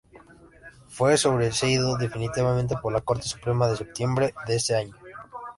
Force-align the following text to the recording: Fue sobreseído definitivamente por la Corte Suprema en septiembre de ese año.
Fue 0.87 1.15
sobreseído 1.15 1.95
definitivamente 1.95 2.75
por 2.75 2.91
la 2.91 3.01
Corte 3.01 3.27
Suprema 3.27 3.69
en 3.69 3.77
septiembre 3.77 4.33
de 4.47 4.55
ese 4.55 4.75
año. 4.75 4.95